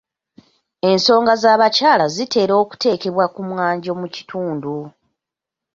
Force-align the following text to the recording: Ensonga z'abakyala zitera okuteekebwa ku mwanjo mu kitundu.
Ensonga 0.89 1.33
z'abakyala 1.41 2.05
zitera 2.15 2.53
okuteekebwa 2.63 3.25
ku 3.33 3.41
mwanjo 3.49 3.91
mu 4.01 4.07
kitundu. 4.15 4.75